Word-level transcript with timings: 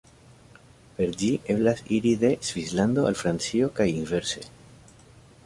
Per 0.99 1.11
ĝi 1.19 1.29
eblas 1.55 1.83
iri 1.99 2.13
de 2.23 2.33
Svislando 2.49 3.05
al 3.11 3.19
Francio 3.21 3.71
kaj 3.79 3.89
inverse. 3.93 4.45